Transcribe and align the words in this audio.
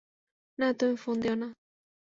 না, 0.59 0.67
তুমি 0.73 0.95
ফোন 0.95 1.15
দিয়োনা। 1.21 1.47